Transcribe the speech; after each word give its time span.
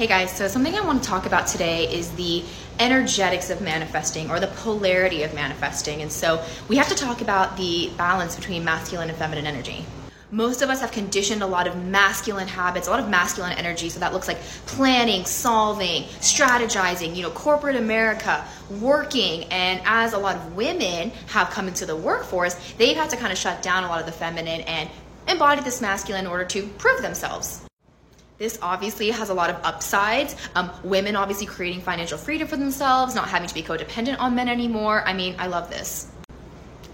Hey 0.00 0.06
guys, 0.06 0.32
so 0.32 0.48
something 0.48 0.74
I 0.74 0.80
want 0.80 1.02
to 1.02 1.06
talk 1.10 1.26
about 1.26 1.46
today 1.46 1.84
is 1.84 2.10
the 2.12 2.42
energetics 2.78 3.50
of 3.50 3.60
manifesting 3.60 4.30
or 4.30 4.40
the 4.40 4.46
polarity 4.46 5.24
of 5.24 5.34
manifesting. 5.34 6.00
And 6.00 6.10
so 6.10 6.42
we 6.68 6.78
have 6.78 6.88
to 6.88 6.94
talk 6.94 7.20
about 7.20 7.58
the 7.58 7.90
balance 7.98 8.34
between 8.34 8.64
masculine 8.64 9.10
and 9.10 9.18
feminine 9.18 9.44
energy. 9.44 9.84
Most 10.30 10.62
of 10.62 10.70
us 10.70 10.80
have 10.80 10.90
conditioned 10.90 11.42
a 11.42 11.46
lot 11.46 11.66
of 11.66 11.76
masculine 11.84 12.48
habits, 12.48 12.88
a 12.88 12.90
lot 12.90 13.00
of 13.00 13.10
masculine 13.10 13.52
energy. 13.52 13.90
So 13.90 14.00
that 14.00 14.14
looks 14.14 14.26
like 14.26 14.40
planning, 14.64 15.26
solving, 15.26 16.04
strategizing, 16.04 17.14
you 17.14 17.22
know, 17.22 17.30
corporate 17.32 17.76
America, 17.76 18.42
working. 18.80 19.44
And 19.50 19.82
as 19.84 20.14
a 20.14 20.18
lot 20.18 20.36
of 20.36 20.56
women 20.56 21.10
have 21.26 21.50
come 21.50 21.68
into 21.68 21.84
the 21.84 21.94
workforce, 21.94 22.54
they've 22.78 22.96
had 22.96 23.10
to 23.10 23.18
kind 23.18 23.32
of 23.32 23.38
shut 23.38 23.60
down 23.60 23.84
a 23.84 23.88
lot 23.88 24.00
of 24.00 24.06
the 24.06 24.12
feminine 24.12 24.62
and 24.62 24.88
embody 25.28 25.60
this 25.60 25.82
masculine 25.82 26.24
in 26.24 26.30
order 26.30 26.46
to 26.46 26.66
prove 26.78 27.02
themselves. 27.02 27.60
This 28.40 28.58
obviously 28.62 29.10
has 29.10 29.28
a 29.28 29.34
lot 29.34 29.50
of 29.50 29.56
upsides. 29.64 30.34
Um, 30.54 30.70
women 30.82 31.14
obviously 31.14 31.44
creating 31.44 31.82
financial 31.82 32.16
freedom 32.16 32.48
for 32.48 32.56
themselves, 32.56 33.14
not 33.14 33.28
having 33.28 33.46
to 33.46 33.52
be 33.52 33.62
codependent 33.62 34.18
on 34.18 34.34
men 34.34 34.48
anymore. 34.48 35.02
I 35.06 35.12
mean, 35.12 35.34
I 35.38 35.46
love 35.46 35.68
this. 35.68 36.10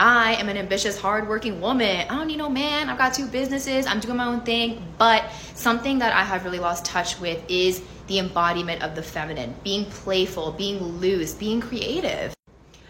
I 0.00 0.34
am 0.34 0.48
an 0.48 0.56
ambitious, 0.56 1.00
hardworking 1.00 1.60
woman. 1.60 2.04
I 2.10 2.16
don't 2.16 2.26
need 2.26 2.38
no 2.38 2.48
man. 2.48 2.90
I've 2.90 2.98
got 2.98 3.14
two 3.14 3.28
businesses. 3.28 3.86
I'm 3.86 4.00
doing 4.00 4.16
my 4.16 4.26
own 4.26 4.40
thing. 4.40 4.84
But 4.98 5.30
something 5.54 6.00
that 6.00 6.12
I 6.12 6.24
have 6.24 6.44
really 6.44 6.58
lost 6.58 6.84
touch 6.84 7.20
with 7.20 7.40
is 7.48 7.80
the 8.08 8.18
embodiment 8.18 8.82
of 8.82 8.96
the 8.96 9.02
feminine, 9.04 9.54
being 9.62 9.84
playful, 9.84 10.50
being 10.50 10.82
loose, 10.82 11.32
being 11.32 11.60
creative. 11.60 12.34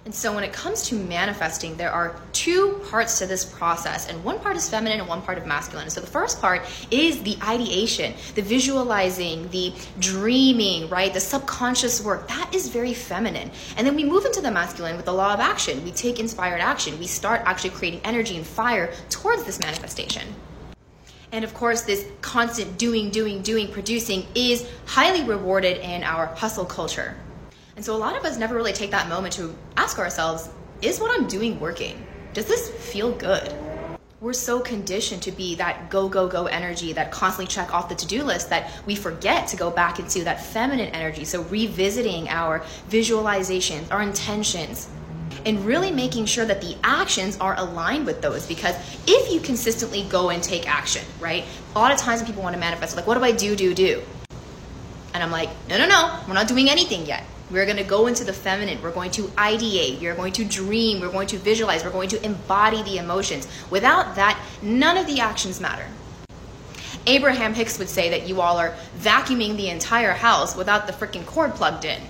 And 0.06 0.14
so 0.14 0.32
when 0.34 0.44
it 0.44 0.54
comes 0.54 0.82
to 0.88 0.94
manifesting, 0.94 1.76
there 1.76 1.90
are 1.90 2.18
two 2.46 2.80
parts 2.90 3.18
to 3.18 3.26
this 3.26 3.44
process, 3.44 4.08
and 4.08 4.22
one 4.22 4.38
part 4.38 4.54
is 4.54 4.70
feminine 4.70 5.00
and 5.00 5.08
one 5.08 5.20
part 5.20 5.36
of 5.36 5.44
masculine. 5.46 5.90
So 5.90 6.00
the 6.00 6.06
first 6.06 6.40
part 6.40 6.62
is 6.92 7.20
the 7.24 7.36
ideation, 7.42 8.14
the 8.36 8.42
visualizing, 8.42 9.48
the 9.48 9.74
dreaming, 9.98 10.88
right? 10.88 11.12
The 11.12 11.18
subconscious 11.18 12.00
work. 12.04 12.28
That 12.28 12.54
is 12.54 12.68
very 12.68 12.94
feminine. 12.94 13.50
And 13.76 13.84
then 13.84 13.96
we 13.96 14.04
move 14.04 14.26
into 14.26 14.40
the 14.40 14.52
masculine 14.52 14.94
with 14.94 15.06
the 15.06 15.12
law 15.12 15.34
of 15.34 15.40
action. 15.40 15.82
We 15.82 15.90
take 15.90 16.20
inspired 16.20 16.60
action. 16.60 16.96
We 17.00 17.08
start 17.08 17.42
actually 17.46 17.70
creating 17.70 18.02
energy 18.04 18.36
and 18.36 18.46
fire 18.46 18.94
towards 19.10 19.42
this 19.42 19.58
manifestation. 19.58 20.22
And 21.32 21.44
of 21.44 21.52
course, 21.52 21.82
this 21.82 22.06
constant 22.20 22.78
doing, 22.78 23.10
doing, 23.10 23.42
doing, 23.42 23.72
producing 23.72 24.24
is 24.36 24.70
highly 24.84 25.24
rewarded 25.24 25.78
in 25.78 26.04
our 26.04 26.26
hustle 26.26 26.64
culture. 26.64 27.16
And 27.74 27.84
so 27.84 27.96
a 27.96 27.98
lot 27.98 28.16
of 28.16 28.24
us 28.24 28.38
never 28.38 28.54
really 28.54 28.72
take 28.72 28.92
that 28.92 29.08
moment 29.08 29.34
to 29.34 29.52
ask 29.76 29.98
ourselves 29.98 30.48
is 30.80 31.00
what 31.00 31.10
I'm 31.10 31.26
doing 31.26 31.58
working? 31.58 32.06
Does 32.36 32.44
this 32.44 32.68
feel 32.68 33.12
good? 33.12 33.50
We're 34.20 34.34
so 34.34 34.60
conditioned 34.60 35.22
to 35.22 35.32
be 35.32 35.54
that 35.54 35.88
go, 35.88 36.06
go, 36.06 36.28
go 36.28 36.44
energy 36.44 36.92
that 36.92 37.10
constantly 37.10 37.46
check 37.46 37.72
off 37.72 37.88
the 37.88 37.94
to 37.94 38.06
do 38.06 38.22
list 38.24 38.50
that 38.50 38.70
we 38.84 38.94
forget 38.94 39.48
to 39.48 39.56
go 39.56 39.70
back 39.70 39.98
into 39.98 40.22
that 40.24 40.44
feminine 40.44 40.90
energy. 40.90 41.24
So, 41.24 41.44
revisiting 41.44 42.28
our 42.28 42.60
visualizations, 42.90 43.90
our 43.90 44.02
intentions, 44.02 44.86
and 45.46 45.64
really 45.64 45.90
making 45.90 46.26
sure 46.26 46.44
that 46.44 46.60
the 46.60 46.76
actions 46.84 47.38
are 47.38 47.58
aligned 47.58 48.04
with 48.04 48.20
those 48.20 48.44
because 48.44 48.76
if 49.06 49.32
you 49.32 49.40
consistently 49.40 50.02
go 50.10 50.28
and 50.28 50.42
take 50.42 50.68
action, 50.68 51.06
right? 51.18 51.46
A 51.74 51.78
lot 51.78 51.90
of 51.90 51.96
times 51.96 52.20
when 52.20 52.26
people 52.26 52.42
want 52.42 52.52
to 52.52 52.60
manifest, 52.60 52.96
like, 52.96 53.06
what 53.06 53.16
do 53.16 53.24
I 53.24 53.32
do, 53.32 53.56
do, 53.56 53.72
do? 53.72 54.02
And 55.14 55.22
I'm 55.22 55.30
like, 55.30 55.48
no, 55.70 55.78
no, 55.78 55.88
no, 55.88 56.20
we're 56.28 56.34
not 56.34 56.48
doing 56.48 56.68
anything 56.68 57.06
yet. 57.06 57.24
We're 57.50 57.64
going 57.64 57.76
to 57.76 57.84
go 57.84 58.08
into 58.08 58.24
the 58.24 58.32
feminine. 58.32 58.82
We're 58.82 58.90
going 58.90 59.12
to 59.12 59.22
ideate. 59.22 60.00
You're 60.00 60.16
going 60.16 60.32
to 60.34 60.44
dream. 60.44 61.00
We're 61.00 61.12
going 61.12 61.28
to 61.28 61.38
visualize. 61.38 61.84
We're 61.84 61.90
going 61.90 62.08
to 62.08 62.24
embody 62.24 62.82
the 62.82 62.98
emotions. 62.98 63.46
Without 63.70 64.16
that, 64.16 64.40
none 64.62 64.96
of 64.96 65.06
the 65.06 65.20
actions 65.20 65.60
matter. 65.60 65.86
Abraham 67.06 67.54
Hicks 67.54 67.78
would 67.78 67.88
say 67.88 68.10
that 68.10 68.26
you 68.26 68.40
all 68.40 68.58
are 68.58 68.74
vacuuming 68.98 69.56
the 69.56 69.68
entire 69.68 70.12
house 70.12 70.56
without 70.56 70.88
the 70.88 70.92
freaking 70.92 71.24
cord 71.24 71.54
plugged 71.54 71.84
in. 71.84 72.00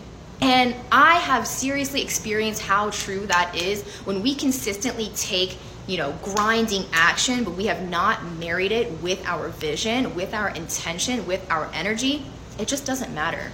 And 0.40 0.74
I 0.90 1.14
have 1.16 1.46
seriously 1.46 2.02
experienced 2.02 2.62
how 2.62 2.90
true 2.90 3.26
that 3.26 3.54
is 3.54 3.82
when 4.04 4.22
we 4.22 4.34
consistently 4.34 5.10
take, 5.14 5.58
you 5.86 5.98
know, 5.98 6.14
grinding 6.22 6.84
action, 6.92 7.44
but 7.44 7.54
we 7.54 7.66
have 7.66 7.88
not 7.88 8.24
married 8.38 8.72
it 8.72 8.90
with 9.02 9.24
our 9.26 9.48
vision, 9.48 10.14
with 10.14 10.32
our 10.32 10.48
intention, 10.50 11.26
with 11.26 11.46
our 11.50 11.70
energy. 11.74 12.24
It 12.58 12.68
just 12.68 12.86
doesn't 12.86 13.14
matter. 13.14 13.52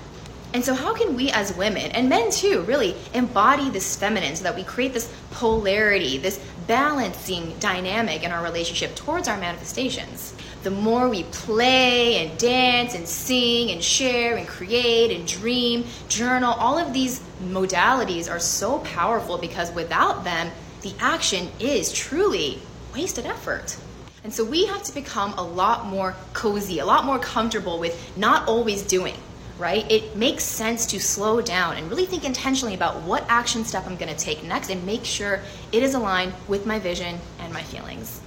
And 0.54 0.62
so, 0.62 0.74
how 0.74 0.92
can 0.92 1.16
we 1.16 1.30
as 1.30 1.56
women, 1.56 1.90
and 1.92 2.10
men 2.10 2.30
too, 2.30 2.62
really 2.62 2.94
embody 3.14 3.70
this 3.70 3.96
feminine 3.96 4.36
so 4.36 4.44
that 4.44 4.54
we 4.54 4.64
create 4.64 4.92
this 4.92 5.10
polarity, 5.30 6.18
this 6.18 6.38
balancing 6.66 7.58
dynamic 7.58 8.22
in 8.22 8.30
our 8.30 8.42
relationship 8.42 8.94
towards 8.94 9.28
our 9.28 9.38
manifestations? 9.38 10.34
The 10.62 10.70
more 10.70 11.08
we 11.08 11.22
play 11.24 12.18
and 12.18 12.38
dance 12.38 12.94
and 12.94 13.08
sing 13.08 13.70
and 13.70 13.82
share 13.82 14.36
and 14.36 14.46
create 14.46 15.10
and 15.10 15.26
dream, 15.26 15.86
journal, 16.08 16.52
all 16.52 16.76
of 16.78 16.92
these 16.92 17.20
modalities 17.42 18.30
are 18.30 18.38
so 18.38 18.80
powerful 18.80 19.38
because 19.38 19.72
without 19.72 20.22
them, 20.22 20.50
the 20.82 20.92
action 21.00 21.48
is 21.60 21.90
truly 21.92 22.60
wasted 22.94 23.24
effort. 23.24 23.78
And 24.22 24.32
so 24.32 24.44
we 24.44 24.66
have 24.66 24.82
to 24.84 24.94
become 24.94 25.32
a 25.32 25.42
lot 25.42 25.86
more 25.86 26.14
cozy, 26.34 26.78
a 26.78 26.84
lot 26.84 27.06
more 27.06 27.18
comfortable 27.18 27.78
with 27.78 28.16
not 28.18 28.46
always 28.46 28.82
doing 28.82 29.16
right? 29.58 29.90
It 29.90 30.16
makes 30.16 30.44
sense 30.44 30.86
to 30.86 31.00
slow 31.00 31.40
down 31.40 31.76
and 31.76 31.88
really 31.90 32.06
think 32.06 32.24
intentionally 32.24 32.74
about 32.74 33.00
what 33.02 33.24
action 33.28 33.64
step 33.64 33.86
I'm 33.86 33.96
going 33.96 34.14
to 34.14 34.18
take 34.18 34.42
next 34.42 34.70
and 34.70 34.84
make 34.84 35.04
sure 35.04 35.40
it 35.72 35.82
is 35.82 35.94
aligned 35.94 36.34
with 36.48 36.66
my 36.66 36.78
vision 36.78 37.18
and 37.38 37.52
my 37.52 37.62
feelings. 37.62 38.20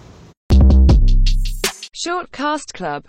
Short 1.91 2.31
Cast 2.31 2.73
Club 2.73 3.03